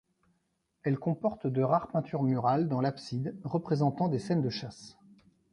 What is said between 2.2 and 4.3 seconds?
murales dans l'abside, représentant des